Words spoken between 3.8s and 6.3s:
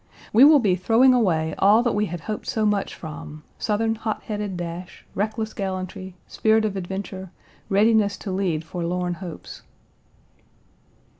hot headed dash, reckless gallantry,